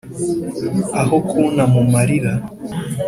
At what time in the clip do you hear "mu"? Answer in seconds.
1.73-1.81